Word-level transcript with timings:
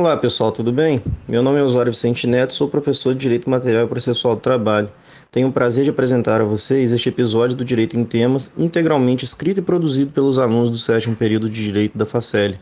Olá 0.00 0.16
pessoal, 0.16 0.50
tudo 0.50 0.72
bem? 0.72 1.02
Meu 1.28 1.42
nome 1.42 1.58
é 1.58 1.62
Osório 1.62 1.92
Vicente 1.92 2.26
Neto, 2.26 2.54
sou 2.54 2.66
professor 2.66 3.12
de 3.12 3.20
Direito 3.20 3.50
Material 3.50 3.84
e 3.84 3.86
Processual 3.86 4.34
do 4.34 4.40
Trabalho. 4.40 4.88
Tenho 5.30 5.48
o 5.48 5.52
prazer 5.52 5.84
de 5.84 5.90
apresentar 5.90 6.40
a 6.40 6.44
vocês 6.44 6.90
este 6.90 7.10
episódio 7.10 7.54
do 7.54 7.62
Direito 7.62 7.98
em 7.98 8.02
Temas, 8.02 8.54
integralmente 8.56 9.26
escrito 9.26 9.58
e 9.58 9.62
produzido 9.62 10.10
pelos 10.10 10.38
alunos 10.38 10.70
do 10.70 10.78
sétimo 10.78 11.14
período 11.14 11.50
de 11.50 11.62
Direito 11.62 11.98
da 11.98 12.06
Facel. 12.06 12.54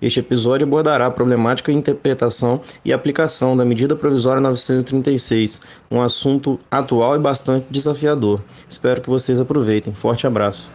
Este 0.00 0.20
episódio 0.20 0.64
abordará 0.64 1.06
a 1.06 1.10
problemática 1.10 1.72
interpretação 1.72 2.60
e 2.84 2.92
aplicação 2.92 3.56
da 3.56 3.64
medida 3.64 3.96
provisória 3.96 4.40
936, 4.40 5.62
um 5.90 6.00
assunto 6.00 6.56
atual 6.70 7.16
e 7.16 7.18
bastante 7.18 7.66
desafiador. 7.68 8.40
Espero 8.70 9.00
que 9.00 9.10
vocês 9.10 9.40
aproveitem. 9.40 9.92
Forte 9.92 10.24
abraço. 10.24 10.70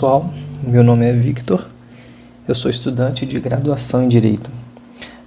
Pessoal, 0.00 0.30
meu 0.62 0.82
nome 0.82 1.04
é 1.04 1.12
Victor, 1.12 1.68
eu 2.48 2.54
sou 2.54 2.70
estudante 2.70 3.26
de 3.26 3.38
graduação 3.38 4.02
em 4.02 4.08
Direito 4.08 4.50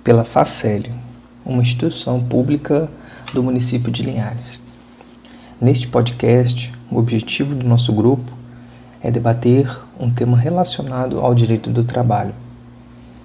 pela 0.03 0.25
Facélio, 0.25 0.91
uma 1.45 1.61
instituição 1.61 2.19
pública 2.19 2.89
do 3.35 3.43
município 3.43 3.91
de 3.91 4.01
Linhares. 4.01 4.59
Neste 5.61 5.87
podcast, 5.87 6.73
o 6.89 6.97
objetivo 6.97 7.53
do 7.53 7.67
nosso 7.67 7.93
grupo 7.93 8.35
é 8.99 9.11
debater 9.11 9.69
um 9.99 10.09
tema 10.09 10.35
relacionado 10.35 11.19
ao 11.19 11.35
direito 11.35 11.69
do 11.69 11.83
trabalho, 11.83 12.33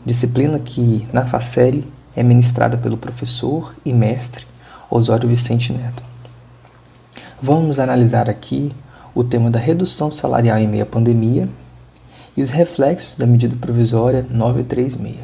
disciplina 0.04 0.58
que 0.58 1.08
na 1.14 1.24
Faceli 1.24 1.90
é 2.14 2.22
ministrada 2.22 2.76
pelo 2.76 2.98
professor 2.98 3.74
e 3.86 3.94
mestre 3.94 4.44
Osório 4.90 5.26
Vicente 5.26 5.72
Neto. 5.72 6.02
Vamos 7.40 7.78
analisar 7.78 8.28
aqui 8.28 8.70
o 9.18 9.24
tema 9.24 9.50
da 9.50 9.58
redução 9.58 10.12
salarial 10.12 10.58
em 10.58 10.68
meio 10.68 10.84
à 10.84 10.86
pandemia 10.86 11.48
e 12.36 12.40
os 12.40 12.50
reflexos 12.50 13.16
da 13.16 13.26
medida 13.26 13.56
provisória 13.56 14.24
936. 14.30 15.16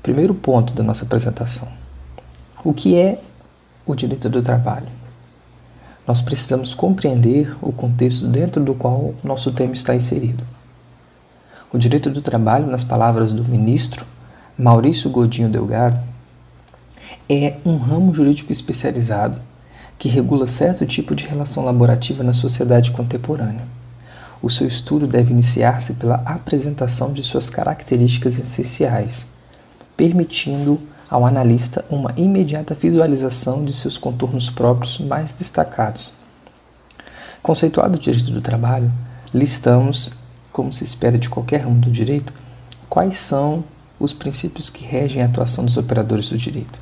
Primeiro 0.00 0.32
ponto 0.32 0.72
da 0.72 0.84
nossa 0.84 1.04
apresentação: 1.04 1.66
o 2.62 2.72
que 2.72 2.94
é 2.94 3.20
o 3.84 3.96
direito 3.96 4.28
do 4.28 4.42
trabalho? 4.42 4.86
Nós 6.06 6.22
precisamos 6.22 6.72
compreender 6.72 7.52
o 7.60 7.72
contexto 7.72 8.28
dentro 8.28 8.62
do 8.62 8.74
qual 8.74 9.12
nosso 9.24 9.50
tema 9.50 9.72
está 9.72 9.96
inserido. 9.96 10.44
O 11.72 11.78
direito 11.78 12.08
do 12.08 12.22
trabalho, 12.22 12.68
nas 12.68 12.84
palavras 12.84 13.32
do 13.32 13.42
ministro 13.42 14.06
Maurício 14.56 15.10
Godinho 15.10 15.48
Delgado, 15.48 15.98
é 17.28 17.56
um 17.66 17.76
ramo 17.76 18.14
jurídico 18.14 18.52
especializado 18.52 19.47
que 19.98 20.08
regula 20.08 20.46
certo 20.46 20.86
tipo 20.86 21.14
de 21.14 21.26
relação 21.26 21.64
laborativa 21.64 22.22
na 22.22 22.32
sociedade 22.32 22.92
contemporânea. 22.92 23.64
O 24.40 24.48
seu 24.48 24.66
estudo 24.68 25.06
deve 25.06 25.32
iniciar-se 25.32 25.94
pela 25.94 26.22
apresentação 26.24 27.12
de 27.12 27.24
suas 27.24 27.50
características 27.50 28.38
essenciais, 28.38 29.26
permitindo 29.96 30.78
ao 31.10 31.26
analista 31.26 31.84
uma 31.90 32.12
imediata 32.16 32.74
visualização 32.74 33.64
de 33.64 33.72
seus 33.72 33.98
contornos 33.98 34.48
próprios 34.48 34.98
mais 34.98 35.34
destacados. 35.34 36.12
Conceituado 37.42 37.96
o 37.96 38.00
direito 38.00 38.30
do 38.30 38.40
trabalho, 38.40 38.92
listamos, 39.34 40.12
como 40.52 40.72
se 40.72 40.84
espera 40.84 41.18
de 41.18 41.28
qualquer 41.28 41.62
ramo 41.62 41.80
do 41.80 41.90
direito, 41.90 42.32
quais 42.88 43.16
são 43.16 43.64
os 43.98 44.12
princípios 44.12 44.70
que 44.70 44.84
regem 44.84 45.22
a 45.22 45.26
atuação 45.26 45.64
dos 45.64 45.76
operadores 45.76 46.28
do 46.28 46.38
direito. 46.38 46.78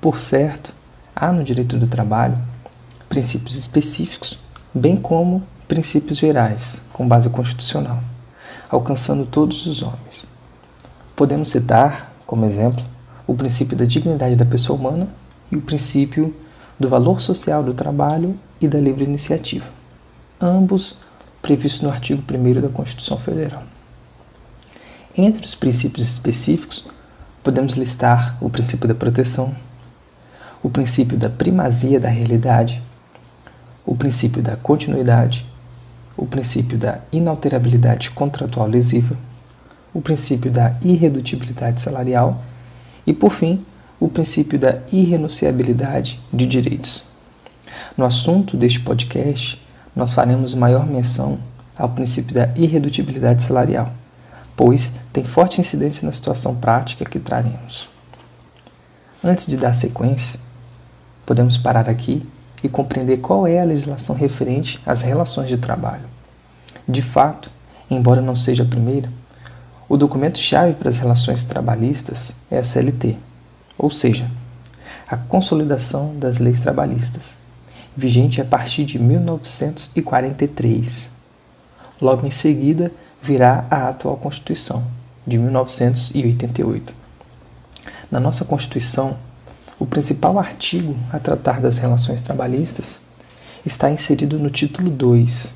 Por 0.00 0.20
certo, 0.20 0.72
Há 1.14 1.30
no 1.32 1.44
direito 1.44 1.76
do 1.76 1.86
trabalho 1.86 2.36
princípios 3.08 3.56
específicos, 3.56 4.38
bem 4.74 4.96
como 4.96 5.42
princípios 5.68 6.18
gerais, 6.18 6.82
com 6.92 7.06
base 7.06 7.30
constitucional, 7.30 8.00
alcançando 8.68 9.24
todos 9.24 9.66
os 9.66 9.82
homens. 9.82 10.26
Podemos 11.14 11.50
citar, 11.50 12.12
como 12.26 12.44
exemplo, 12.44 12.84
o 13.26 13.34
princípio 13.34 13.76
da 13.76 13.84
dignidade 13.84 14.34
da 14.34 14.44
pessoa 14.44 14.78
humana 14.78 15.08
e 15.50 15.56
o 15.56 15.60
princípio 15.60 16.34
do 16.78 16.88
valor 16.88 17.20
social 17.20 17.62
do 17.62 17.72
trabalho 17.72 18.36
e 18.60 18.66
da 18.66 18.80
livre 18.80 19.04
iniciativa, 19.04 19.66
ambos 20.40 20.96
previstos 21.40 21.82
no 21.82 21.90
artigo 21.90 22.22
1 22.28 22.60
da 22.60 22.68
Constituição 22.68 23.18
Federal. 23.18 23.62
Entre 25.16 25.46
os 25.46 25.54
princípios 25.54 26.08
específicos, 26.08 26.84
podemos 27.42 27.76
listar 27.76 28.36
o 28.40 28.50
princípio 28.50 28.88
da 28.88 28.94
proteção, 28.94 29.54
o 30.64 30.70
princípio 30.70 31.18
da 31.18 31.28
primazia 31.28 32.00
da 32.00 32.08
realidade, 32.08 32.82
o 33.84 33.94
princípio 33.94 34.42
da 34.42 34.56
continuidade, 34.56 35.44
o 36.16 36.24
princípio 36.24 36.78
da 36.78 37.00
inalterabilidade 37.12 38.10
contratual 38.10 38.66
lesiva, 38.66 39.14
o 39.92 40.00
princípio 40.00 40.50
da 40.50 40.74
irredutibilidade 40.80 41.82
salarial 41.82 42.42
e, 43.06 43.12
por 43.12 43.30
fim, 43.30 43.62
o 44.00 44.08
princípio 44.08 44.58
da 44.58 44.78
irrenunciabilidade 44.90 46.18
de 46.32 46.46
direitos. 46.46 47.04
No 47.94 48.06
assunto 48.06 48.56
deste 48.56 48.80
podcast, 48.80 49.62
nós 49.94 50.14
faremos 50.14 50.54
maior 50.54 50.86
menção 50.86 51.38
ao 51.76 51.90
princípio 51.90 52.34
da 52.34 52.48
irredutibilidade 52.56 53.42
salarial, 53.42 53.92
pois 54.56 54.94
tem 55.12 55.24
forte 55.24 55.60
incidência 55.60 56.06
na 56.06 56.12
situação 56.12 56.56
prática 56.56 57.04
que 57.04 57.20
traremos. 57.20 57.86
Antes 59.22 59.46
de 59.46 59.58
dar 59.58 59.74
sequência, 59.74 60.43
Podemos 61.26 61.56
parar 61.56 61.88
aqui 61.88 62.26
e 62.62 62.68
compreender 62.68 63.18
qual 63.18 63.46
é 63.46 63.60
a 63.60 63.64
legislação 63.64 64.16
referente 64.16 64.80
às 64.86 65.02
relações 65.02 65.48
de 65.48 65.58
trabalho. 65.58 66.04
De 66.86 67.02
fato, 67.02 67.50
embora 67.90 68.20
não 68.20 68.36
seja 68.36 68.62
a 68.62 68.66
primeira, 68.66 69.08
o 69.88 69.96
documento-chave 69.96 70.74
para 70.74 70.88
as 70.88 70.98
relações 70.98 71.44
trabalhistas 71.44 72.36
é 72.50 72.58
a 72.58 72.64
CLT, 72.64 73.16
ou 73.76 73.90
seja, 73.90 74.30
a 75.08 75.16
Consolidação 75.16 76.16
das 76.18 76.38
Leis 76.38 76.60
Trabalhistas, 76.60 77.38
vigente 77.96 78.40
a 78.40 78.44
partir 78.44 78.84
de 78.84 78.98
1943. 78.98 81.08
Logo 82.00 82.26
em 82.26 82.30
seguida 82.30 82.90
virá 83.22 83.66
a 83.70 83.88
atual 83.88 84.16
Constituição, 84.16 84.82
de 85.26 85.38
1988. 85.38 86.92
Na 88.10 88.18
nossa 88.18 88.44
Constituição, 88.44 89.16
o 89.84 89.86
principal 89.86 90.38
artigo 90.38 90.96
a 91.12 91.18
tratar 91.18 91.60
das 91.60 91.76
relações 91.76 92.22
trabalhistas 92.22 93.02
está 93.66 93.90
inserido 93.90 94.38
no 94.38 94.48
título 94.48 94.90
2, 94.90 95.54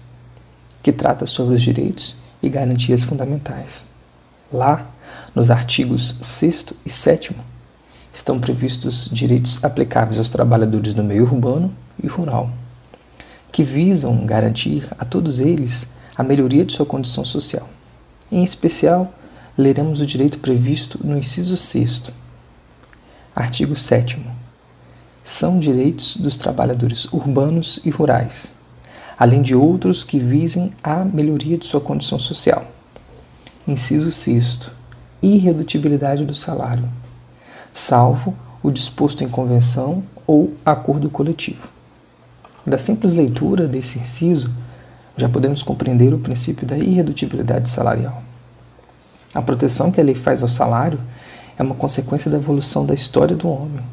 que 0.82 0.92
trata 0.92 1.24
sobre 1.24 1.54
os 1.54 1.62
direitos 1.62 2.14
e 2.42 2.48
garantias 2.50 3.04
fundamentais. 3.04 3.86
Lá, 4.52 4.86
nos 5.34 5.50
artigos 5.50 6.18
6 6.20 6.74
e 6.84 6.90
7, 6.90 7.34
estão 8.12 8.38
previstos 8.38 9.08
direitos 9.10 9.64
aplicáveis 9.64 10.18
aos 10.18 10.28
trabalhadores 10.28 10.92
do 10.92 11.02
meio 11.02 11.22
urbano 11.22 11.72
e 12.02 12.06
rural, 12.06 12.50
que 13.50 13.62
visam 13.62 14.26
garantir 14.26 14.86
a 14.98 15.06
todos 15.06 15.40
eles 15.40 15.94
a 16.14 16.22
melhoria 16.22 16.66
de 16.66 16.74
sua 16.74 16.84
condição 16.84 17.24
social. 17.24 17.66
Em 18.30 18.44
especial, 18.44 19.10
leremos 19.56 20.02
o 20.02 20.06
direito 20.06 20.36
previsto 20.36 21.00
no 21.02 21.16
inciso 21.16 21.56
6 21.56 22.12
Artigo 23.38 23.76
7. 23.76 24.20
São 25.22 25.60
direitos 25.60 26.16
dos 26.16 26.36
trabalhadores 26.36 27.04
urbanos 27.12 27.78
e 27.84 27.88
rurais, 27.88 28.58
além 29.16 29.42
de 29.42 29.54
outros 29.54 30.02
que 30.02 30.18
visem 30.18 30.72
a 30.82 31.04
melhoria 31.04 31.56
de 31.56 31.64
sua 31.64 31.80
condição 31.80 32.18
social. 32.18 32.66
Inciso 33.64 34.10
6. 34.10 34.72
Irredutibilidade 35.22 36.24
do 36.24 36.34
salário, 36.34 36.88
salvo 37.72 38.34
o 38.60 38.72
disposto 38.72 39.22
em 39.22 39.28
convenção 39.28 40.02
ou 40.26 40.52
acordo 40.66 41.08
coletivo. 41.08 41.68
Da 42.66 42.76
simples 42.76 43.14
leitura 43.14 43.68
desse 43.68 44.00
inciso, 44.00 44.50
já 45.16 45.28
podemos 45.28 45.62
compreender 45.62 46.12
o 46.12 46.18
princípio 46.18 46.66
da 46.66 46.76
irredutibilidade 46.76 47.68
salarial. 47.68 48.20
A 49.32 49.40
proteção 49.40 49.92
que 49.92 50.00
a 50.00 50.04
lei 50.04 50.16
faz 50.16 50.42
ao 50.42 50.48
salário 50.48 50.98
é 51.58 51.62
uma 51.62 51.74
consequência 51.74 52.30
da 52.30 52.36
evolução 52.36 52.86
da 52.86 52.94
história 52.94 53.34
do 53.34 53.48
homem. 53.48 53.84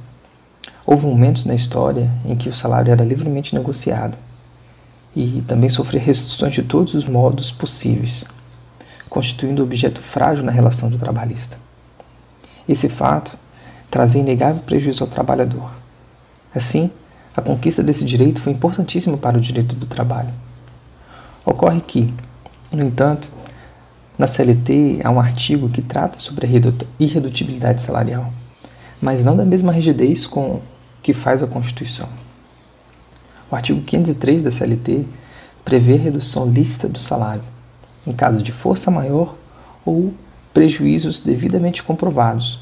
Houve 0.85 1.07
momentos 1.07 1.45
na 1.45 1.55
história 1.55 2.11
em 2.23 2.35
que 2.35 2.47
o 2.47 2.53
salário 2.53 2.91
era 2.91 3.03
livremente 3.03 3.55
negociado 3.55 4.15
e 5.15 5.43
também 5.47 5.67
sofria 5.67 5.99
restrições 5.99 6.53
de 6.53 6.61
todos 6.61 6.93
os 6.93 7.05
modos 7.05 7.51
possíveis, 7.51 8.23
constituindo 9.09 9.63
objeto 9.63 9.99
frágil 9.99 10.43
na 10.43 10.51
relação 10.51 10.89
do 10.89 10.99
trabalhista. 10.99 11.57
Esse 12.69 12.87
fato 12.87 13.31
trazia 13.89 14.21
inegável 14.21 14.61
prejuízo 14.61 15.03
ao 15.03 15.09
trabalhador. 15.09 15.71
Assim, 16.53 16.91
a 17.35 17.41
conquista 17.41 17.81
desse 17.81 18.05
direito 18.05 18.41
foi 18.41 18.53
importantíssima 18.53 19.17
para 19.17 19.37
o 19.37 19.41
direito 19.41 19.75
do 19.75 19.87
trabalho. 19.87 20.33
Ocorre 21.43 21.81
que, 21.81 22.13
no 22.71 22.83
entanto, 22.83 23.27
Na 24.17 24.27
CLT 24.27 25.01
há 25.03 25.09
um 25.09 25.19
artigo 25.19 25.67
que 25.67 25.81
trata 25.81 26.19
sobre 26.19 26.47
a 26.47 26.49
irredutibilidade 26.97 27.81
salarial, 27.81 28.31
mas 29.01 29.23
não 29.23 29.35
da 29.35 29.43
mesma 29.43 29.73
rigidez 29.73 30.25
com 30.25 30.61
que 31.03 31.13
faz 31.13 31.43
a 31.43 31.47
Constituição. 31.47 32.07
O 33.51 33.55
artigo 33.55 33.81
503 33.81 34.41
da 34.41 34.51
CLT 34.51 35.05
prevê 35.65 35.95
redução 35.95 36.49
lícita 36.49 36.87
do 36.87 36.99
salário, 36.99 37.43
em 38.07 38.13
caso 38.13 38.41
de 38.41 38.51
força 38.51 38.89
maior 38.89 39.35
ou 39.85 40.13
prejuízos 40.53 41.19
devidamente 41.19 41.83
comprovados, 41.83 42.59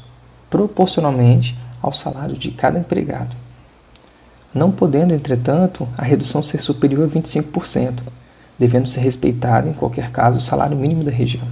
proporcionalmente 0.50 1.56
ao 1.80 1.92
salário 1.92 2.36
de 2.36 2.50
cada 2.50 2.78
empregado. 2.78 3.36
Não 4.52 4.70
podendo, 4.70 5.14
entretanto, 5.14 5.88
a 5.96 6.02
redução 6.02 6.42
ser 6.42 6.60
superior 6.60 7.04
a 7.04 7.08
25%, 7.08 8.00
devendo 8.58 8.88
ser 8.88 9.00
respeitado, 9.00 9.68
em 9.68 9.72
qualquer 9.72 10.10
caso, 10.10 10.38
o 10.38 10.42
salário 10.42 10.76
mínimo 10.76 11.04
da 11.04 11.10
região. 11.10 11.46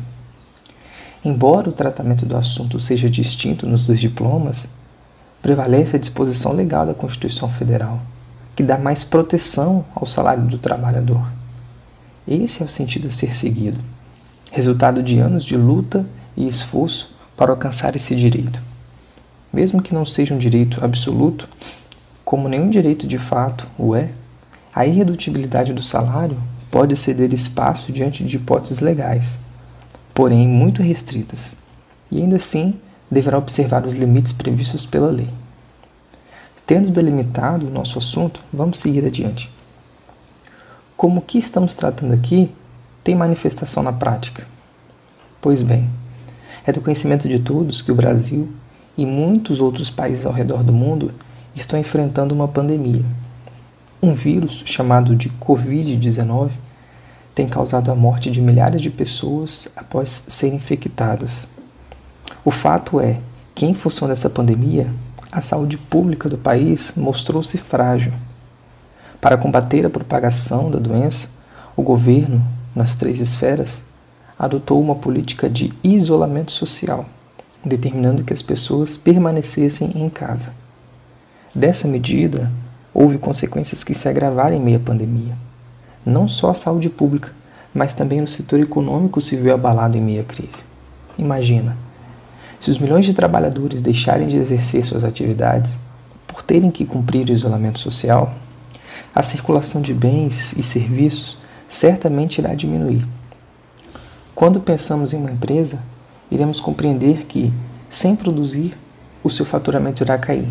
Embora 1.24 1.68
o 1.68 1.72
tratamento 1.72 2.26
do 2.26 2.36
assunto 2.36 2.80
seja 2.80 3.08
distinto 3.08 3.68
nos 3.68 3.86
dois 3.86 4.00
diplomas, 4.00 4.68
prevalece 5.40 5.96
a 5.96 5.98
disposição 5.98 6.52
legal 6.52 6.86
da 6.86 6.94
Constituição 6.94 7.48
Federal, 7.48 8.00
que 8.56 8.62
dá 8.62 8.78
mais 8.78 9.04
proteção 9.04 9.84
ao 9.94 10.06
salário 10.06 10.44
do 10.44 10.58
trabalhador. 10.58 11.24
Esse 12.26 12.62
é 12.62 12.66
o 12.66 12.68
sentido 12.68 13.08
a 13.08 13.10
ser 13.10 13.34
seguido, 13.34 13.78
resultado 14.50 15.02
de 15.02 15.18
anos 15.18 15.44
de 15.44 15.56
luta 15.56 16.04
e 16.36 16.46
esforço 16.46 17.14
para 17.36 17.50
alcançar 17.50 17.96
esse 17.96 18.14
direito. 18.14 18.60
Mesmo 19.52 19.82
que 19.82 19.94
não 19.94 20.06
seja 20.06 20.34
um 20.34 20.38
direito 20.38 20.84
absoluto, 20.84 21.48
como 22.24 22.48
nenhum 22.48 22.70
direito 22.70 23.06
de 23.06 23.18
fato 23.18 23.66
o 23.76 23.94
é, 23.94 24.10
a 24.74 24.86
irredutibilidade 24.86 25.72
do 25.72 25.82
salário 25.82 26.38
pode 26.72 26.96
ceder 26.96 27.34
espaço 27.34 27.92
diante 27.92 28.24
de 28.24 28.36
hipóteses 28.36 28.80
legais, 28.80 29.38
porém 30.14 30.48
muito 30.48 30.82
restritas, 30.82 31.52
e 32.10 32.18
ainda 32.18 32.36
assim 32.36 32.80
deverá 33.10 33.36
observar 33.36 33.84
os 33.84 33.92
limites 33.92 34.32
previstos 34.32 34.86
pela 34.86 35.10
lei. 35.10 35.28
Tendo 36.66 36.90
delimitado 36.90 37.66
o 37.66 37.70
nosso 37.70 37.98
assunto, 37.98 38.40
vamos 38.50 38.78
seguir 38.78 39.04
adiante. 39.04 39.52
Como 40.96 41.20
o 41.20 41.22
que 41.22 41.36
estamos 41.36 41.74
tratando 41.74 42.14
aqui 42.14 42.50
tem 43.04 43.14
manifestação 43.14 43.82
na 43.82 43.92
prática? 43.92 44.46
Pois 45.42 45.62
bem, 45.62 45.90
é 46.66 46.72
do 46.72 46.80
conhecimento 46.80 47.28
de 47.28 47.38
todos 47.38 47.82
que 47.82 47.92
o 47.92 47.94
Brasil 47.94 48.50
e 48.96 49.04
muitos 49.04 49.60
outros 49.60 49.90
países 49.90 50.24
ao 50.24 50.32
redor 50.32 50.62
do 50.62 50.72
mundo 50.72 51.12
estão 51.54 51.78
enfrentando 51.78 52.34
uma 52.34 52.48
pandemia. 52.48 53.04
Um 54.02 54.14
vírus 54.14 54.62
chamado 54.64 55.14
de 55.14 55.28
Covid-19 55.28 56.61
tem 57.34 57.48
causado 57.48 57.90
a 57.90 57.94
morte 57.94 58.30
de 58.30 58.40
milhares 58.40 58.80
de 58.80 58.90
pessoas 58.90 59.68
após 59.74 60.24
serem 60.28 60.56
infectadas. 60.56 61.48
O 62.44 62.50
fato 62.50 63.00
é 63.00 63.18
que, 63.54 63.66
em 63.66 63.74
função 63.74 64.08
dessa 64.08 64.28
pandemia, 64.28 64.90
a 65.30 65.40
saúde 65.40 65.78
pública 65.78 66.28
do 66.28 66.36
país 66.36 66.92
mostrou-se 66.96 67.56
frágil. 67.56 68.12
Para 69.20 69.38
combater 69.38 69.86
a 69.86 69.90
propagação 69.90 70.70
da 70.70 70.78
doença, 70.78 71.30
o 71.76 71.82
governo, 71.82 72.42
nas 72.74 72.94
três 72.94 73.20
esferas, 73.20 73.84
adotou 74.38 74.80
uma 74.80 74.94
política 74.94 75.48
de 75.48 75.72
isolamento 75.82 76.52
social, 76.52 77.06
determinando 77.64 78.24
que 78.24 78.32
as 78.32 78.42
pessoas 78.42 78.96
permanecessem 78.96 79.92
em 79.94 80.10
casa. 80.10 80.52
Dessa 81.54 81.86
medida, 81.86 82.50
houve 82.92 83.18
consequências 83.18 83.84
que 83.84 83.94
se 83.94 84.08
agravaram 84.08 84.56
em 84.56 84.60
meio 84.60 84.78
à 84.78 84.80
pandemia. 84.80 85.36
Não 86.04 86.26
só 86.26 86.50
a 86.50 86.54
saúde 86.54 86.88
pública, 86.88 87.32
mas 87.74 87.94
também 87.94 88.22
o 88.22 88.28
setor 88.28 88.60
econômico 88.60 89.20
se 89.20 89.36
viu 89.36 89.54
abalado 89.54 89.96
em 89.96 90.00
meio 90.00 90.20
à 90.20 90.24
crise. 90.24 90.64
Imagina, 91.18 91.76
se 92.58 92.70
os 92.70 92.78
milhões 92.78 93.06
de 93.06 93.14
trabalhadores 93.14 93.82
deixarem 93.82 94.28
de 94.28 94.36
exercer 94.36 94.84
suas 94.84 95.04
atividades 95.04 95.78
por 96.26 96.42
terem 96.42 96.70
que 96.70 96.84
cumprir 96.84 97.28
o 97.28 97.32
isolamento 97.32 97.78
social, 97.78 98.34
a 99.14 99.22
circulação 99.22 99.82
de 99.82 99.92
bens 99.92 100.52
e 100.56 100.62
serviços 100.62 101.38
certamente 101.68 102.38
irá 102.38 102.54
diminuir. 102.54 103.06
Quando 104.34 104.60
pensamos 104.60 105.12
em 105.12 105.18
uma 105.18 105.30
empresa, 105.30 105.80
iremos 106.30 106.60
compreender 106.60 107.26
que, 107.26 107.52
sem 107.90 108.16
produzir, 108.16 108.76
o 109.22 109.30
seu 109.30 109.44
faturamento 109.44 110.02
irá 110.02 110.16
cair 110.18 110.48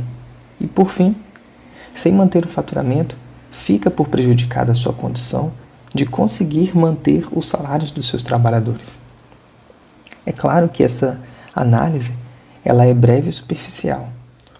e, 0.59 0.67
por 0.67 0.89
fim, 0.89 1.15
sem 1.93 2.13
manter 2.13 2.45
o 2.45 2.49
faturamento, 2.49 3.17
fica 3.51 3.91
por 3.91 4.07
prejudicada 4.07 4.71
a 4.71 4.75
sua 4.75 4.93
condição 4.93 5.51
de 5.93 6.05
conseguir 6.05 6.75
manter 6.75 7.27
os 7.31 7.47
salários 7.47 7.91
dos 7.91 8.07
seus 8.07 8.23
trabalhadores. 8.23 8.99
É 10.25 10.31
claro 10.31 10.69
que 10.69 10.83
essa 10.83 11.19
análise 11.53 12.15
ela 12.63 12.85
é 12.85 12.93
breve 12.93 13.29
e 13.29 13.31
superficial. 13.31 14.07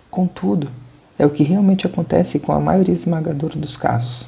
Contudo, 0.09 0.69
é 1.17 1.25
o 1.25 1.29
que 1.29 1.43
realmente 1.43 1.87
acontece 1.87 2.39
com 2.39 2.51
a 2.51 2.59
maioria 2.59 2.93
esmagadora 2.93 3.57
dos 3.57 3.77
casos. 3.77 4.27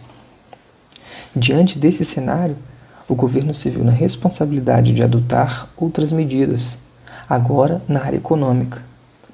Diante 1.35 1.77
desse 1.77 2.05
cenário, 2.05 2.55
o 3.09 3.15
governo 3.15 3.53
se 3.53 3.69
viu 3.69 3.83
na 3.83 3.91
responsabilidade 3.91 4.93
de 4.93 5.03
adotar 5.03 5.67
outras 5.75 6.11
medidas, 6.11 6.77
agora 7.27 7.81
na 7.87 8.01
área 8.01 8.17
econômica, 8.17 8.81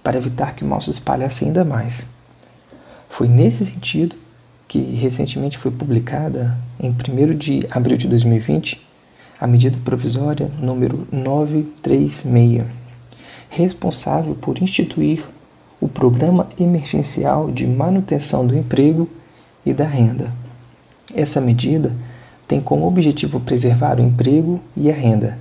para 0.01 0.17
evitar 0.17 0.55
que 0.55 0.63
o 0.63 0.67
mal 0.67 0.81
se 0.81 0.89
espalhasse 0.89 1.45
ainda 1.45 1.63
mais. 1.63 2.07
Foi 3.09 3.27
nesse 3.27 3.65
sentido 3.65 4.15
que 4.69 4.79
recentemente 4.79 5.57
foi 5.57 5.71
publicada, 5.71 6.55
em 6.79 6.91
1 6.91 7.35
de 7.35 7.65
abril 7.71 7.97
de 7.97 8.07
2020, 8.07 8.79
a 9.41 9.47
medida 9.47 9.77
provisória 9.83 10.49
número 10.61 11.07
936, 11.11 12.63
responsável 13.49 14.35
por 14.35 14.61
instituir 14.61 15.25
o 15.81 15.87
Programa 15.87 16.47
Emergencial 16.59 17.49
de 17.49 17.65
Manutenção 17.65 18.45
do 18.45 18.55
Emprego 18.55 19.09
e 19.65 19.73
da 19.73 19.85
Renda. 19.85 20.31
Essa 21.15 21.41
medida 21.41 21.91
tem 22.47 22.61
como 22.61 22.85
objetivo 22.85 23.39
preservar 23.39 23.99
o 23.99 24.03
emprego 24.03 24.59
e 24.77 24.91
a 24.91 24.93
renda, 24.93 25.37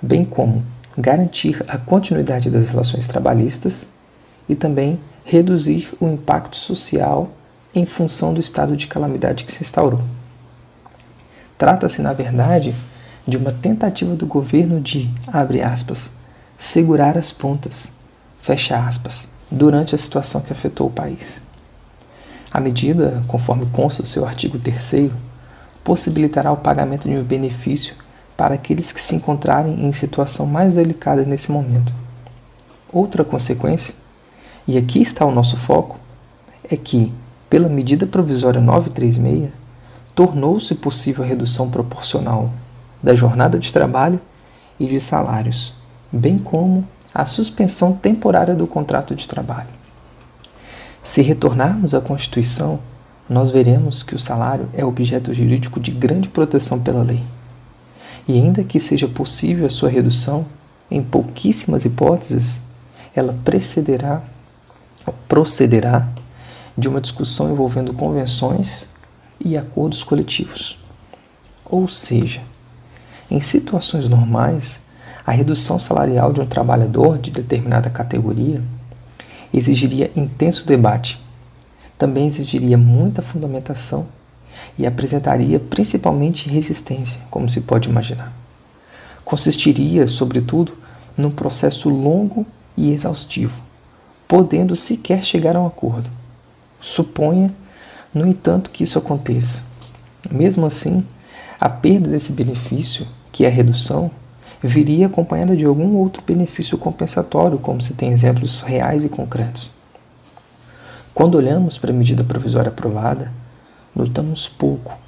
bem 0.00 0.24
como 0.24 0.62
garantir 0.98 1.64
a 1.68 1.78
continuidade 1.78 2.50
das 2.50 2.70
relações 2.70 3.06
trabalhistas 3.06 3.88
e 4.48 4.56
também 4.56 4.98
reduzir 5.24 5.88
o 6.00 6.08
impacto 6.08 6.56
social 6.56 7.30
em 7.74 7.86
função 7.86 8.34
do 8.34 8.40
estado 8.40 8.76
de 8.76 8.86
calamidade 8.86 9.44
que 9.44 9.52
se 9.52 9.62
instaurou. 9.62 10.02
Trata-se, 11.56 12.02
na 12.02 12.12
verdade, 12.12 12.74
de 13.26 13.36
uma 13.36 13.52
tentativa 13.52 14.14
do 14.14 14.26
governo 14.26 14.80
de, 14.80 15.08
abre 15.26 15.62
aspas, 15.62 16.12
segurar 16.58 17.16
as 17.16 17.32
pontas, 17.32 17.90
fecha 18.40 18.78
aspas, 18.78 19.28
durante 19.50 19.94
a 19.94 19.98
situação 19.98 20.40
que 20.40 20.52
afetou 20.52 20.88
o 20.88 20.92
país. 20.92 21.40
A 22.50 22.60
medida, 22.60 23.22
conforme 23.28 23.66
consta 23.66 24.02
do 24.02 24.08
seu 24.08 24.26
artigo 24.26 24.58
3 24.58 25.10
possibilitará 25.84 26.52
o 26.52 26.56
pagamento 26.56 27.08
de 27.08 27.16
um 27.16 27.22
benefício 27.24 27.96
para 28.36 28.54
aqueles 28.54 28.92
que 28.92 29.00
se 29.00 29.14
encontrarem 29.14 29.84
em 29.84 29.92
situação 29.92 30.46
mais 30.46 30.74
delicada 30.74 31.24
nesse 31.24 31.50
momento. 31.50 31.92
Outra 32.92 33.24
consequência 33.24 33.94
e 34.66 34.78
aqui 34.78 35.00
está 35.00 35.24
o 35.24 35.32
nosso 35.32 35.56
foco, 35.56 35.98
é 36.70 36.76
que, 36.76 37.12
pela 37.52 37.68
medida 37.68 38.06
provisória 38.06 38.62
936, 38.62 39.50
tornou-se 40.14 40.74
possível 40.74 41.22
a 41.22 41.26
redução 41.26 41.70
proporcional 41.70 42.50
da 43.02 43.14
jornada 43.14 43.58
de 43.58 43.70
trabalho 43.70 44.18
e 44.80 44.86
de 44.86 44.98
salários, 44.98 45.74
bem 46.10 46.38
como 46.38 46.88
a 47.12 47.26
suspensão 47.26 47.92
temporária 47.92 48.54
do 48.54 48.66
contrato 48.66 49.14
de 49.14 49.28
trabalho. 49.28 49.68
Se 51.02 51.20
retornarmos 51.20 51.92
à 51.94 52.00
Constituição, 52.00 52.80
nós 53.28 53.50
veremos 53.50 54.02
que 54.02 54.14
o 54.14 54.18
salário 54.18 54.66
é 54.72 54.82
objeto 54.82 55.34
jurídico 55.34 55.78
de 55.78 55.90
grande 55.90 56.30
proteção 56.30 56.80
pela 56.80 57.02
lei. 57.02 57.22
E 58.26 58.32
ainda 58.32 58.64
que 58.64 58.80
seja 58.80 59.06
possível 59.06 59.66
a 59.66 59.70
sua 59.70 59.90
redução, 59.90 60.46
em 60.90 61.02
pouquíssimas 61.02 61.84
hipóteses, 61.84 62.62
ela 63.14 63.36
precederá 63.44 64.22
procederá 65.28 66.08
de 66.76 66.88
uma 66.88 67.00
discussão 67.00 67.50
envolvendo 67.50 67.92
convenções 67.92 68.86
e 69.44 69.56
acordos 69.56 70.02
coletivos. 70.02 70.78
Ou 71.64 71.88
seja, 71.88 72.40
em 73.30 73.40
situações 73.40 74.08
normais, 74.08 74.86
a 75.26 75.32
redução 75.32 75.78
salarial 75.78 76.32
de 76.32 76.40
um 76.40 76.46
trabalhador 76.46 77.18
de 77.18 77.30
determinada 77.30 77.88
categoria 77.88 78.62
exigiria 79.52 80.10
intenso 80.16 80.66
debate, 80.66 81.20
também 81.96 82.26
exigiria 82.26 82.76
muita 82.76 83.22
fundamentação 83.22 84.08
e 84.78 84.86
apresentaria 84.86 85.60
principalmente 85.60 86.48
resistência, 86.48 87.20
como 87.30 87.48
se 87.48 87.60
pode 87.60 87.88
imaginar. 87.88 88.32
Consistiria, 89.24 90.06
sobretudo, 90.06 90.76
num 91.16 91.30
processo 91.30 91.88
longo 91.88 92.46
e 92.76 92.92
exaustivo, 92.92 93.60
podendo 94.26 94.74
sequer 94.74 95.22
chegar 95.22 95.56
a 95.56 95.60
um 95.60 95.66
acordo. 95.66 96.10
Suponha, 96.82 97.54
no 98.12 98.26
entanto, 98.26 98.72
que 98.72 98.82
isso 98.82 98.98
aconteça. 98.98 99.62
Mesmo 100.28 100.66
assim, 100.66 101.06
a 101.60 101.68
perda 101.68 102.10
desse 102.10 102.32
benefício, 102.32 103.06
que 103.30 103.44
é 103.44 103.46
a 103.46 103.50
redução, 103.50 104.10
viria 104.60 105.06
acompanhada 105.06 105.56
de 105.56 105.64
algum 105.64 105.94
outro 105.96 106.22
benefício 106.26 106.76
compensatório, 106.76 107.56
como 107.56 107.80
se 107.80 107.94
tem 107.94 108.10
exemplos 108.10 108.62
reais 108.62 109.04
e 109.04 109.08
concretos. 109.08 109.70
Quando 111.14 111.36
olhamos 111.36 111.78
para 111.78 111.92
a 111.92 111.94
medida 111.94 112.24
provisória 112.24 112.68
aprovada, 112.68 113.32
notamos 113.94 114.48
pouco 114.48 114.98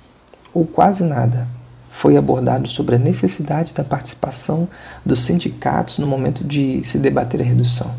ou 0.54 0.64
quase 0.64 1.02
nada 1.02 1.48
foi 1.90 2.16
abordado 2.16 2.68
sobre 2.68 2.94
a 2.94 2.98
necessidade 2.98 3.72
da 3.72 3.82
participação 3.82 4.68
dos 5.04 5.20
sindicatos 5.24 5.98
no 5.98 6.06
momento 6.06 6.44
de 6.44 6.84
se 6.84 6.98
debater 6.98 7.40
a 7.40 7.44
redução. 7.44 7.92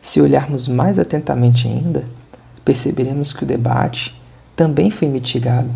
Se 0.00 0.20
olharmos 0.20 0.66
mais 0.66 0.98
atentamente 0.98 1.68
ainda, 1.68 2.04
perceberemos 2.64 3.32
que 3.32 3.44
o 3.44 3.46
debate 3.46 4.20
também 4.56 4.90
foi 4.90 5.08
mitigado, 5.08 5.70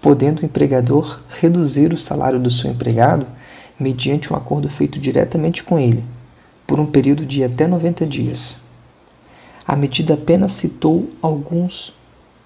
podendo 0.00 0.42
o 0.42 0.44
empregador 0.44 1.20
reduzir 1.40 1.92
o 1.92 1.96
salário 1.96 2.40
do 2.40 2.50
seu 2.50 2.70
empregado 2.70 3.26
mediante 3.78 4.32
um 4.32 4.36
acordo 4.36 4.68
feito 4.68 4.98
diretamente 4.98 5.62
com 5.62 5.78
ele, 5.78 6.04
por 6.66 6.78
um 6.78 6.86
período 6.86 7.26
de 7.26 7.42
até 7.42 7.66
90 7.66 8.06
dias. 8.06 8.56
A 9.66 9.76
medida 9.76 10.14
apenas 10.14 10.52
citou 10.52 11.10
alguns 11.20 11.94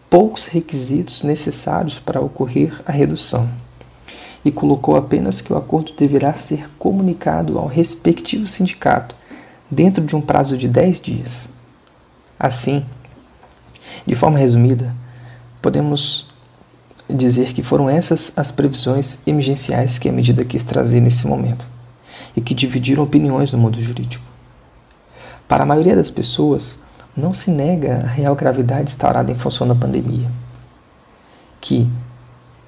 poucos 0.09 0.47
requisitos 0.47 1.23
necessários 1.23 1.99
para 1.99 2.21
ocorrer 2.21 2.81
a 2.87 2.93
redução 2.93 3.49
e 4.45 4.53
colocou 4.53 4.97
apenas 4.97 5.41
que 5.41 5.53
o 5.53 5.57
acordo 5.57 5.93
deverá 5.97 6.35
ser 6.35 6.69
comunicado 6.79 7.59
ao 7.59 7.67
respectivo 7.67 8.47
sindicato 8.47 9.17
dentro 9.71 10.05
de 10.05 10.15
um 10.15 10.21
prazo 10.21 10.57
de 10.57 10.69
10 10.69 11.01
dias. 11.01 11.49
Assim, 12.39 12.85
de 14.07 14.15
forma 14.15 14.39
resumida, 14.39 14.95
podemos 15.61 16.31
dizer 17.09 17.53
que 17.53 17.63
foram 17.63 17.89
essas 17.89 18.33
as 18.37 18.51
previsões 18.51 19.19
emergenciais 19.27 19.99
que 19.99 20.09
a 20.09 20.13
medida 20.13 20.45
quis 20.45 20.63
trazer 20.63 21.01
nesse 21.01 21.27
momento 21.27 21.67
e 22.37 22.41
que 22.41 22.55
dividiram 22.55 23.03
opiniões 23.03 23.53
no 23.53 23.59
mundo 23.59 23.81
jurídico. 23.81 24.25
Para 25.49 25.63
a 25.63 25.67
maioria 25.67 25.97
das 25.97 26.11
pessoas, 26.11 26.79
não 27.17 27.33
se 27.33 27.51
nega 27.51 28.03
a 28.05 28.07
real 28.07 28.35
gravidade 28.35 28.91
instaurada 28.91 29.31
em 29.31 29.37
função 29.37 29.67
da 29.67 29.75
pandemia, 29.75 30.31
que, 31.61 31.89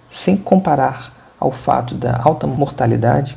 sem 0.09 0.37
comparar 0.37 1.35
ao 1.39 1.53
fato 1.53 1.95
da 1.95 2.21
alta 2.23 2.47
mortalidade, 2.47 3.37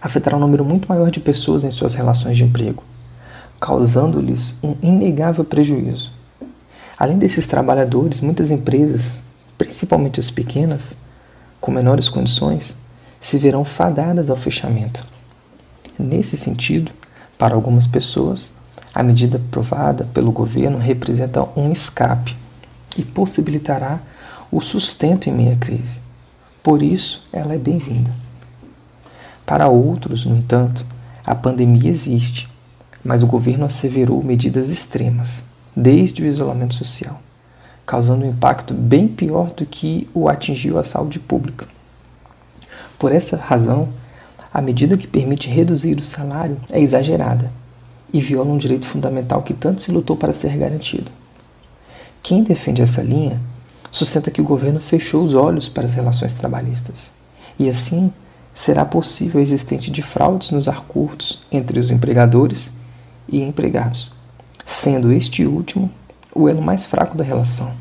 afetará 0.00 0.36
um 0.36 0.40
número 0.40 0.64
muito 0.64 0.88
maior 0.88 1.10
de 1.10 1.20
pessoas 1.20 1.64
em 1.64 1.70
suas 1.70 1.94
relações 1.94 2.36
de 2.36 2.44
emprego, 2.44 2.82
causando-lhes 3.60 4.58
um 4.62 4.76
inegável 4.82 5.44
prejuízo. 5.44 6.15
Além 6.98 7.18
desses 7.18 7.46
trabalhadores, 7.46 8.20
muitas 8.20 8.50
empresas, 8.50 9.20
principalmente 9.58 10.18
as 10.18 10.30
pequenas, 10.30 10.96
com 11.60 11.70
menores 11.70 12.08
condições, 12.08 12.76
se 13.20 13.38
verão 13.38 13.64
fadadas 13.64 14.30
ao 14.30 14.36
fechamento. 14.36 15.06
Nesse 15.98 16.36
sentido, 16.36 16.92
para 17.38 17.54
algumas 17.54 17.86
pessoas, 17.86 18.50
a 18.94 19.02
medida 19.02 19.36
aprovada 19.36 20.04
pelo 20.14 20.32
governo 20.32 20.78
representa 20.78 21.46
um 21.54 21.70
escape 21.70 22.34
e 22.96 23.02
possibilitará 23.02 24.00
o 24.50 24.60
sustento 24.62 25.28
em 25.28 25.32
meio 25.32 25.52
à 25.52 25.56
crise. 25.56 26.00
Por 26.62 26.82
isso, 26.82 27.28
ela 27.30 27.54
é 27.54 27.58
bem-vinda. 27.58 28.10
Para 29.44 29.68
outros, 29.68 30.24
no 30.24 30.36
entanto, 30.36 30.84
a 31.26 31.34
pandemia 31.34 31.90
existe, 31.90 32.48
mas 33.04 33.22
o 33.22 33.26
governo 33.26 33.66
asseverou 33.66 34.22
medidas 34.22 34.70
extremas, 34.70 35.44
desde 35.76 36.22
o 36.22 36.26
isolamento 36.26 36.74
social, 36.74 37.20
causando 37.84 38.24
um 38.24 38.30
impacto 38.30 38.72
bem 38.72 39.06
pior 39.06 39.50
do 39.50 39.66
que 39.66 40.08
o 40.14 40.28
atingiu 40.28 40.78
a 40.78 40.84
saúde 40.84 41.20
pública. 41.20 41.66
Por 42.98 43.12
essa 43.12 43.36
razão, 43.36 43.90
a 44.52 44.62
medida 44.62 44.96
que 44.96 45.06
permite 45.06 45.50
reduzir 45.50 45.98
o 45.98 46.02
salário 46.02 46.56
é 46.70 46.80
exagerada 46.80 47.52
e 48.10 48.22
viola 48.22 48.50
um 48.50 48.56
direito 48.56 48.86
fundamental 48.86 49.42
que 49.42 49.52
tanto 49.52 49.82
se 49.82 49.92
lutou 49.92 50.16
para 50.16 50.32
ser 50.32 50.56
garantido. 50.56 51.10
Quem 52.22 52.42
defende 52.42 52.80
essa 52.80 53.02
linha 53.02 53.38
sustenta 53.90 54.30
que 54.30 54.40
o 54.40 54.44
governo 54.44 54.80
fechou 54.80 55.22
os 55.22 55.34
olhos 55.34 55.68
para 55.68 55.84
as 55.84 55.94
relações 55.94 56.32
trabalhistas, 56.32 57.10
e 57.58 57.68
assim 57.68 58.10
será 58.54 58.84
possível 58.84 59.38
a 59.38 59.42
existência 59.42 59.92
de 59.92 60.00
fraudes 60.00 60.50
nos 60.50 60.68
acordos 60.68 61.42
entre 61.52 61.78
os 61.78 61.90
empregadores 61.90 62.72
e 63.28 63.42
empregados, 63.42 64.10
sendo 64.66 65.12
este 65.12 65.46
último 65.46 65.88
o 66.34 66.48
elo 66.48 66.60
mais 66.60 66.84
fraco 66.84 67.16
da 67.16 67.22
relação. 67.22 67.72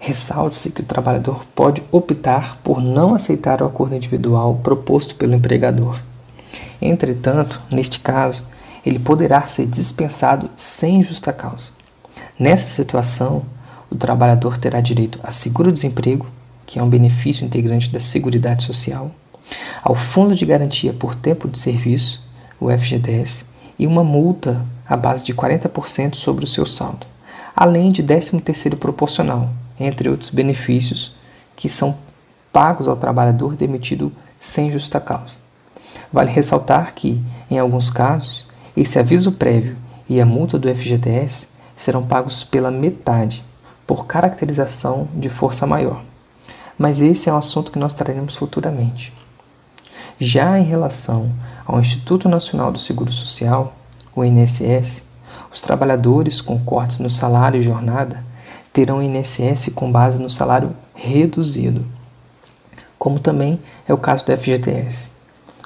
Ressalte-se 0.00 0.72
que 0.72 0.80
o 0.80 0.84
trabalhador 0.84 1.44
pode 1.54 1.84
optar 1.92 2.56
por 2.64 2.80
não 2.80 3.14
aceitar 3.14 3.62
o 3.62 3.66
acordo 3.66 3.94
individual 3.94 4.58
proposto 4.64 5.14
pelo 5.14 5.34
empregador. 5.34 6.00
Entretanto, 6.80 7.62
neste 7.70 8.00
caso, 8.00 8.44
ele 8.84 8.98
poderá 8.98 9.42
ser 9.42 9.66
dispensado 9.66 10.50
sem 10.56 11.02
justa 11.02 11.32
causa. 11.32 11.70
Nessa 12.36 12.70
situação, 12.70 13.44
o 13.90 13.94
trabalhador 13.94 14.58
terá 14.58 14.80
direito 14.80 15.20
a 15.22 15.30
seguro-desemprego, 15.30 16.26
que 16.66 16.78
é 16.78 16.82
um 16.82 16.88
benefício 16.88 17.44
integrante 17.44 17.90
da 17.90 18.00
Seguridade 18.00 18.64
Social, 18.64 19.10
ao 19.82 19.94
Fundo 19.94 20.34
de 20.34 20.46
Garantia 20.46 20.92
por 20.92 21.14
Tempo 21.14 21.46
de 21.46 21.58
Serviço, 21.58 22.22
o 22.58 22.70
FGTS, 22.70 23.46
e 23.78 23.86
uma 23.86 24.02
multa 24.02 24.64
à 24.92 24.96
base 24.96 25.24
de 25.24 25.32
40% 25.32 26.16
sobre 26.16 26.44
o 26.44 26.46
seu 26.46 26.66
saldo, 26.66 27.06
além 27.56 27.90
de 27.90 28.02
13º 28.02 28.76
proporcional, 28.76 29.48
entre 29.80 30.10
outros 30.10 30.28
benefícios 30.28 31.14
que 31.56 31.66
são 31.66 31.96
pagos 32.52 32.86
ao 32.86 32.96
trabalhador 32.96 33.56
demitido 33.56 34.12
sem 34.38 34.70
justa 34.70 35.00
causa. 35.00 35.36
Vale 36.12 36.30
ressaltar 36.30 36.92
que, 36.94 37.18
em 37.50 37.58
alguns 37.58 37.88
casos, 37.88 38.46
esse 38.76 38.98
aviso 38.98 39.32
prévio 39.32 39.78
e 40.06 40.20
a 40.20 40.26
multa 40.26 40.58
do 40.58 40.68
FGTS 40.68 41.48
serão 41.74 42.04
pagos 42.04 42.44
pela 42.44 42.70
metade 42.70 43.42
por 43.86 44.04
caracterização 44.04 45.08
de 45.14 45.30
força 45.30 45.66
maior. 45.66 46.02
Mas 46.76 47.00
esse 47.00 47.30
é 47.30 47.32
um 47.32 47.38
assunto 47.38 47.72
que 47.72 47.78
nós 47.78 47.94
traremos 47.94 48.36
futuramente. 48.36 49.10
Já 50.20 50.58
em 50.58 50.64
relação 50.64 51.32
ao 51.64 51.80
Instituto 51.80 52.28
Nacional 52.28 52.70
do 52.70 52.78
Seguro 52.78 53.10
Social, 53.10 53.72
o 54.14 54.24
INSS, 54.24 55.04
os 55.52 55.60
trabalhadores 55.60 56.40
com 56.40 56.58
cortes 56.58 56.98
no 56.98 57.10
salário 57.10 57.60
e 57.60 57.62
jornada 57.62 58.24
terão 58.72 59.02
INSS 59.02 59.70
com 59.74 59.90
base 59.90 60.18
no 60.18 60.30
salário 60.30 60.74
reduzido, 60.94 61.84
como 62.98 63.18
também 63.18 63.60
é 63.86 63.92
o 63.92 63.98
caso 63.98 64.24
do 64.24 64.36
FGTS. 64.36 65.12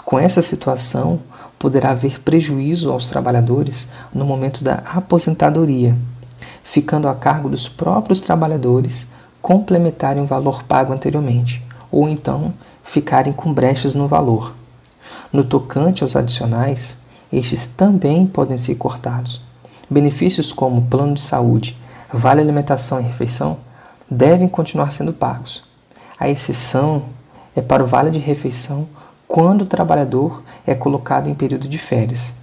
Com 0.04 0.18
essa 0.18 0.42
situação, 0.42 1.20
poderá 1.58 1.90
haver 1.90 2.20
prejuízo 2.20 2.90
aos 2.90 3.08
trabalhadores 3.08 3.88
no 4.12 4.24
momento 4.24 4.62
da 4.62 4.82
aposentadoria, 4.94 5.96
ficando 6.62 7.08
a 7.08 7.14
cargo 7.14 7.48
dos 7.48 7.68
próprios 7.68 8.20
trabalhadores 8.20 9.08
complementarem 9.40 10.22
o 10.22 10.26
valor 10.26 10.64
pago 10.64 10.92
anteriormente, 10.92 11.62
ou 11.90 12.08
então 12.08 12.52
ficarem 12.82 13.32
com 13.32 13.52
brechas 13.52 13.94
no 13.94 14.08
valor. 14.08 14.54
No 15.32 15.44
tocante 15.44 16.02
aos 16.02 16.16
adicionais, 16.16 17.02
estes 17.32 17.66
também 17.66 18.26
podem 18.26 18.56
ser 18.56 18.76
cortados. 18.76 19.40
Benefícios 19.88 20.52
como 20.52 20.86
plano 20.86 21.14
de 21.14 21.20
saúde, 21.20 21.76
vale 22.12 22.40
alimentação 22.40 23.00
e 23.00 23.04
refeição 23.04 23.58
devem 24.10 24.48
continuar 24.48 24.90
sendo 24.90 25.12
pagos. 25.12 25.64
A 26.18 26.28
exceção 26.28 27.04
é 27.54 27.60
para 27.60 27.82
o 27.82 27.86
vale 27.86 28.10
de 28.10 28.18
refeição 28.18 28.88
quando 29.26 29.62
o 29.62 29.66
trabalhador 29.66 30.42
é 30.66 30.74
colocado 30.74 31.28
em 31.28 31.34
período 31.34 31.68
de 31.68 31.78
férias. 31.78 32.36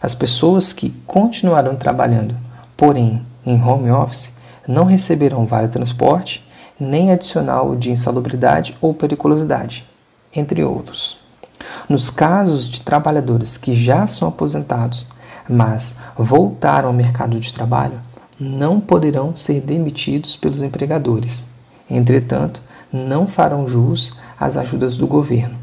As 0.00 0.14
pessoas 0.14 0.72
que 0.72 0.90
continuarão 1.06 1.76
trabalhando, 1.76 2.36
porém 2.76 3.24
em 3.44 3.62
home 3.62 3.90
office, 3.90 4.34
não 4.66 4.84
receberão 4.84 5.46
vale 5.46 5.68
transporte 5.68 6.46
nem 6.78 7.10
adicional 7.10 7.74
de 7.74 7.90
insalubridade 7.90 8.76
ou 8.80 8.94
periculosidade, 8.94 9.84
entre 10.34 10.62
outros. 10.62 11.18
Nos 11.88 12.10
casos 12.10 12.68
de 12.68 12.82
trabalhadores 12.82 13.56
que 13.56 13.74
já 13.74 14.06
são 14.06 14.28
aposentados, 14.28 15.06
mas 15.48 15.94
voltaram 16.16 16.88
ao 16.88 16.94
mercado 16.94 17.38
de 17.40 17.52
trabalho, 17.52 18.00
não 18.38 18.80
poderão 18.80 19.34
ser 19.34 19.60
demitidos 19.60 20.36
pelos 20.36 20.62
empregadores. 20.62 21.46
Entretanto, 21.90 22.60
não 22.92 23.26
farão 23.26 23.66
jus 23.66 24.14
às 24.38 24.56
ajudas 24.56 24.96
do 24.96 25.06
governo, 25.06 25.56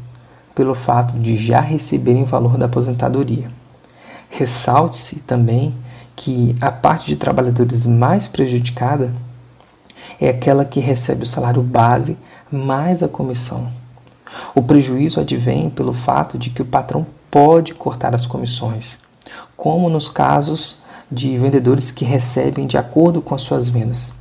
pelo 0.54 0.74
fato 0.74 1.18
de 1.18 1.36
já 1.36 1.60
receberem 1.60 2.22
o 2.22 2.26
valor 2.26 2.56
da 2.58 2.66
aposentadoria. 2.66 3.48
Ressalte-se 4.28 5.20
também 5.20 5.74
que 6.14 6.54
a 6.60 6.70
parte 6.70 7.06
de 7.06 7.16
trabalhadores 7.16 7.86
mais 7.86 8.26
prejudicada 8.26 9.12
é 10.20 10.28
aquela 10.28 10.64
que 10.64 10.80
recebe 10.80 11.22
o 11.22 11.26
salário 11.26 11.62
base 11.62 12.16
mais 12.50 13.02
a 13.02 13.08
comissão. 13.08 13.68
O 14.54 14.62
prejuízo 14.62 15.20
advém 15.20 15.70
pelo 15.70 15.92
fato 15.92 16.38
de 16.38 16.50
que 16.50 16.62
o 16.62 16.66
patrão 16.66 17.06
pode 17.30 17.74
cortar 17.74 18.14
as 18.14 18.26
comissões, 18.26 18.98
como 19.56 19.88
nos 19.88 20.08
casos 20.08 20.78
de 21.10 21.36
vendedores 21.36 21.90
que 21.90 22.04
recebem 22.04 22.66
de 22.66 22.76
acordo 22.76 23.20
com 23.20 23.34
as 23.34 23.42
suas 23.42 23.68
vendas. 23.68 24.12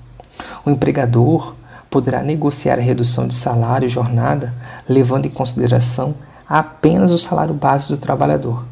O 0.65 0.69
empregador 0.69 1.55
poderá 1.89 2.21
negociar 2.21 2.77
a 2.77 2.81
redução 2.81 3.27
de 3.27 3.35
salário 3.35 3.85
e 3.85 3.89
jornada 3.89 4.53
levando 4.87 5.25
em 5.25 5.29
consideração 5.29 6.15
apenas 6.47 7.11
o 7.11 7.17
salário 7.17 7.53
base 7.53 7.87
do 7.87 7.97
trabalhador. 7.97 8.63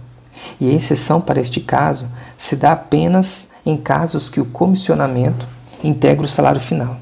E 0.59 0.69
a 0.69 0.73
exceção 0.73 1.21
para 1.21 1.39
este 1.39 1.59
caso 1.59 2.07
se 2.37 2.55
dá 2.55 2.73
apenas 2.73 3.49
em 3.65 3.77
casos 3.77 4.29
que 4.29 4.41
o 4.41 4.45
comissionamento 4.45 5.47
integra 5.83 6.25
o 6.25 6.29
salário 6.29 6.59
final. 6.59 6.97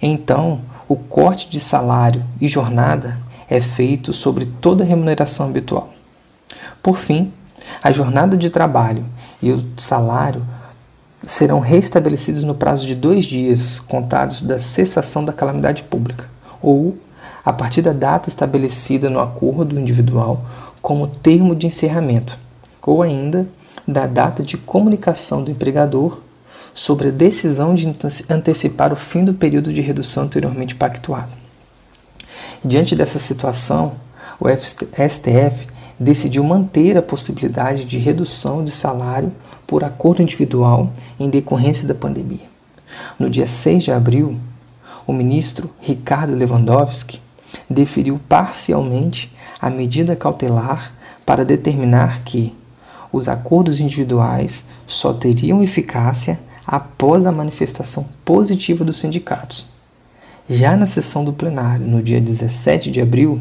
Então, 0.00 0.60
o 0.88 0.96
corte 0.96 1.48
de 1.48 1.58
salário 1.58 2.22
e 2.40 2.46
jornada 2.46 3.18
é 3.52 3.60
feito 3.60 4.14
sobre 4.14 4.46
toda 4.46 4.82
a 4.82 4.86
remuneração 4.86 5.46
habitual. 5.46 5.92
Por 6.82 6.96
fim, 6.96 7.30
a 7.82 7.92
jornada 7.92 8.34
de 8.34 8.48
trabalho 8.48 9.04
e 9.42 9.52
o 9.52 9.62
salário 9.76 10.42
serão 11.22 11.60
restabelecidos 11.60 12.44
no 12.44 12.54
prazo 12.54 12.86
de 12.86 12.94
dois 12.94 13.26
dias 13.26 13.78
contados 13.78 14.42
da 14.42 14.58
cessação 14.58 15.22
da 15.22 15.34
calamidade 15.34 15.82
pública, 15.82 16.24
ou 16.62 16.96
a 17.44 17.52
partir 17.52 17.82
da 17.82 17.92
data 17.92 18.30
estabelecida 18.30 19.10
no 19.10 19.20
acordo 19.20 19.78
individual 19.78 20.42
como 20.80 21.06
termo 21.06 21.54
de 21.54 21.66
encerramento, 21.66 22.38
ou 22.80 23.02
ainda 23.02 23.46
da 23.86 24.06
data 24.06 24.42
de 24.42 24.56
comunicação 24.56 25.44
do 25.44 25.50
empregador 25.50 26.20
sobre 26.72 27.08
a 27.08 27.12
decisão 27.12 27.74
de 27.74 27.94
antecipar 28.30 28.94
o 28.94 28.96
fim 28.96 29.22
do 29.26 29.34
período 29.34 29.70
de 29.74 29.82
redução 29.82 30.24
anteriormente 30.24 30.74
pactuado. 30.74 31.41
Diante 32.64 32.94
dessa 32.94 33.18
situação, 33.18 33.94
o 34.38 34.46
STF 34.48 35.66
decidiu 35.98 36.44
manter 36.44 36.96
a 36.96 37.02
possibilidade 37.02 37.84
de 37.84 37.98
redução 37.98 38.62
de 38.62 38.70
salário 38.70 39.32
por 39.66 39.82
acordo 39.82 40.22
individual 40.22 40.92
em 41.18 41.28
decorrência 41.28 41.88
da 41.88 41.94
pandemia. 41.94 42.46
No 43.18 43.28
dia 43.28 43.48
6 43.48 43.82
de 43.82 43.90
abril, 43.90 44.36
o 45.04 45.12
ministro 45.12 45.70
Ricardo 45.80 46.34
Lewandowski 46.34 47.20
deferiu 47.68 48.20
parcialmente 48.28 49.34
a 49.60 49.68
medida 49.68 50.14
cautelar 50.14 50.92
para 51.26 51.44
determinar 51.44 52.22
que 52.22 52.54
os 53.10 53.26
acordos 53.26 53.80
individuais 53.80 54.66
só 54.86 55.12
teriam 55.12 55.64
eficácia 55.64 56.38
após 56.64 57.26
a 57.26 57.32
manifestação 57.32 58.08
positiva 58.24 58.84
dos 58.84 59.00
sindicatos. 59.00 59.71
Já 60.54 60.76
na 60.76 60.84
sessão 60.84 61.24
do 61.24 61.32
plenário, 61.32 61.86
no 61.86 62.02
dia 62.02 62.20
17 62.20 62.90
de 62.90 63.00
abril, 63.00 63.40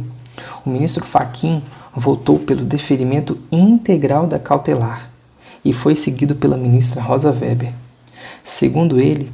o 0.65 0.69
ministro 0.69 1.03
Faquim 1.03 1.61
votou 1.93 2.39
pelo 2.39 2.63
deferimento 2.63 3.37
integral 3.51 4.25
da 4.25 4.39
cautelar 4.39 5.09
e 5.63 5.73
foi 5.73 5.93
seguido 5.93 6.35
pela 6.35 6.55
ministra 6.55 7.01
Rosa 7.01 7.29
Weber. 7.29 7.73
Segundo 8.41 8.97
ele, 8.97 9.29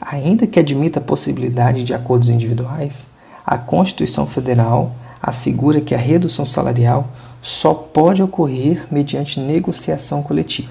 ainda 0.00 0.46
que 0.46 0.60
admita 0.60 1.00
a 1.00 1.02
possibilidade 1.02 1.82
de 1.82 1.92
acordos 1.92 2.28
individuais, 2.28 3.08
a 3.44 3.58
Constituição 3.58 4.24
Federal 4.24 4.94
assegura 5.20 5.80
que 5.80 5.96
a 5.96 5.98
redução 5.98 6.46
salarial 6.46 7.08
só 7.42 7.74
pode 7.74 8.22
ocorrer 8.22 8.86
mediante 8.92 9.40
negociação 9.40 10.22
coletiva. 10.22 10.70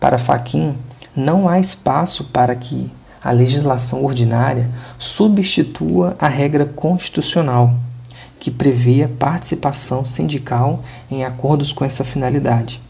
Para 0.00 0.16
Faquim, 0.16 0.74
não 1.14 1.46
há 1.46 1.60
espaço 1.60 2.24
para 2.32 2.56
que 2.56 2.90
a 3.22 3.30
legislação 3.30 4.04
ordinária 4.04 4.68
substitua 4.98 6.16
a 6.18 6.28
regra 6.28 6.66
constitucional 6.66 7.74
que 8.40 8.50
prevê 8.50 9.04
a 9.04 9.08
participação 9.08 10.04
sindical 10.04 10.82
em 11.08 11.24
acordos 11.24 11.72
com 11.72 11.84
essa 11.84 12.02
finalidade. 12.02 12.80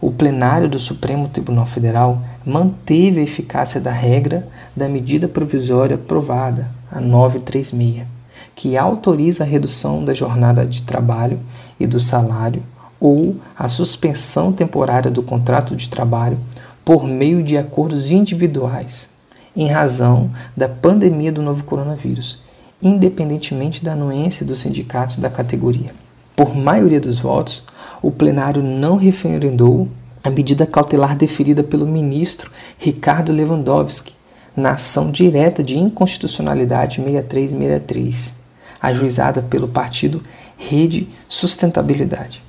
O 0.00 0.10
plenário 0.10 0.66
do 0.66 0.78
Supremo 0.78 1.28
Tribunal 1.28 1.66
Federal 1.66 2.22
manteve 2.46 3.20
a 3.20 3.22
eficácia 3.22 3.78
da 3.78 3.92
regra 3.92 4.48
da 4.74 4.88
medida 4.88 5.28
provisória 5.28 5.96
aprovada, 5.96 6.66
a 6.90 6.98
936, 6.98 8.06
que 8.54 8.78
autoriza 8.78 9.44
a 9.44 9.46
redução 9.46 10.02
da 10.02 10.14
jornada 10.14 10.64
de 10.64 10.82
trabalho 10.82 11.38
e 11.78 11.86
do 11.86 12.00
salário 12.00 12.62
ou 12.98 13.36
a 13.58 13.68
suspensão 13.68 14.50
temporária 14.50 15.10
do 15.10 15.22
contrato 15.22 15.76
de 15.76 15.90
trabalho 15.90 16.38
por 16.82 17.04
meio 17.04 17.42
de 17.42 17.58
acordos 17.58 18.10
individuais, 18.10 19.10
em 19.56 19.66
razão 19.66 20.30
da 20.56 20.68
pandemia 20.68 21.32
do 21.32 21.42
novo 21.42 21.64
coronavírus, 21.64 22.40
independentemente 22.82 23.84
da 23.84 23.92
anuência 23.92 24.46
dos 24.46 24.60
sindicatos 24.60 25.18
da 25.18 25.28
categoria. 25.28 25.92
Por 26.34 26.54
maioria 26.54 27.00
dos 27.00 27.18
votos, 27.18 27.64
o 28.00 28.10
plenário 28.10 28.62
não 28.62 28.96
referendou 28.96 29.88
a 30.22 30.30
medida 30.30 30.66
cautelar 30.66 31.16
deferida 31.16 31.62
pelo 31.62 31.86
ministro 31.86 32.50
Ricardo 32.78 33.32
Lewandowski 33.32 34.14
na 34.56 34.72
ação 34.72 35.10
direta 35.10 35.62
de 35.62 35.78
inconstitucionalidade 35.78 37.02
6363, 37.02 38.34
ajuizada 38.80 39.42
pelo 39.42 39.68
partido 39.68 40.22
Rede 40.56 41.08
Sustentabilidade. 41.28 42.42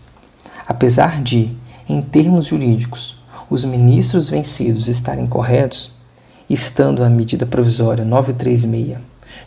Apesar 0.67 1.21
de, 1.21 1.51
em 1.87 2.01
termos 2.01 2.47
jurídicos, 2.47 3.17
os 3.49 3.63
ministros 3.63 4.29
vencidos 4.29 4.87
estarem 4.87 5.27
corretos, 5.27 5.93
estando 6.53 7.03
a 7.03 7.09
medida 7.09 7.45
provisória 7.45 8.03
936 8.03 8.97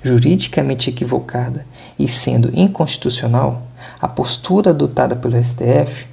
juridicamente 0.03 0.91
equivocada 0.91 1.67
e 1.99 2.07
sendo 2.07 2.51
inconstitucional, 2.55 3.63
a 4.01 4.09
postura 4.09 4.71
adotada 4.71 5.17
pelo 5.17 5.43
STF 5.43 6.07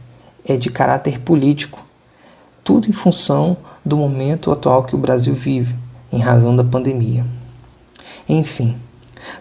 é 0.46 0.56
de 0.56 0.70
caráter 0.70 1.20
político, 1.20 1.84
tudo 2.64 2.90
em 2.90 2.94
função 2.94 3.58
do 3.84 3.98
momento 3.98 4.52
atual 4.52 4.84
que 4.84 4.96
o 4.96 5.00
Brasil 5.00 5.34
vive, 5.34 5.76
em 6.12 6.20
razão 6.20 6.56
da 6.56 6.64
pandemia. 6.64 7.26
Enfim, 8.28 8.76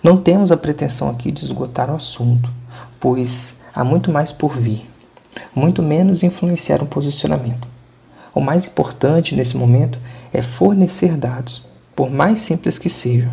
não 0.02 0.16
temos 0.16 0.50
a 0.50 0.56
pretensão 0.56 1.08
aqui 1.10 1.30
de 1.30 1.44
esgotar 1.44 1.90
o 1.90 1.96
assunto, 1.96 2.50
pois 2.98 3.60
há 3.74 3.84
muito 3.84 4.10
mais 4.10 4.32
por 4.32 4.56
vir, 4.56 4.88
muito 5.54 5.82
menos 5.82 6.22
influenciar 6.22 6.82
um 6.82 6.86
posicionamento. 6.86 7.68
O 8.34 8.40
mais 8.40 8.66
importante 8.66 9.34
nesse 9.34 9.56
momento 9.56 9.98
é 10.32 10.40
fornecer 10.40 11.16
dados, 11.16 11.64
por 11.96 12.10
mais 12.10 12.38
simples 12.38 12.78
que 12.78 12.88
sejam, 12.88 13.32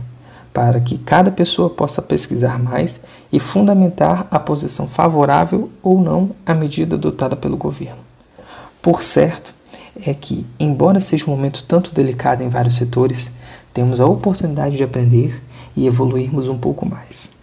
para 0.52 0.80
que 0.80 0.98
cada 0.98 1.30
pessoa 1.30 1.70
possa 1.70 2.02
pesquisar 2.02 2.58
mais 2.58 3.02
e 3.32 3.40
fundamentar 3.40 4.28
a 4.32 4.40
posição 4.40 4.88
favorável 4.88 5.70
ou 5.84 6.02
não 6.02 6.32
à 6.46 6.54
medida 6.54 6.96
adotada 6.96 7.36
pelo 7.36 7.58
governo. 7.58 8.00
Por 8.82 9.04
certo, 9.04 9.54
é 10.06 10.14
que, 10.14 10.46
embora 10.60 11.00
seja 11.00 11.26
um 11.28 11.30
momento 11.30 11.64
tanto 11.64 11.94
delicado 11.94 12.42
em 12.44 12.50
vários 12.50 12.76
setores, 12.76 13.34
temos 13.74 14.02
a 14.02 14.08
oportunidade 14.08 14.78
de 14.78 14.84
aprender 14.84 15.44
e 15.76 15.86
evoluirmos 15.86 16.48
um 16.48 16.58
pouco 16.58 16.86
mais. 16.86 17.37